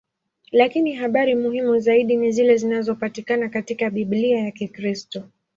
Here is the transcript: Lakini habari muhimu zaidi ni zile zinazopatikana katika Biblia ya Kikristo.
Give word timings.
Lakini 0.51 0.93
habari 0.93 1.35
muhimu 1.35 1.79
zaidi 1.79 2.15
ni 2.17 2.31
zile 2.31 2.57
zinazopatikana 2.57 3.49
katika 3.49 3.89
Biblia 3.89 4.39
ya 4.39 4.51
Kikristo. 4.51 5.23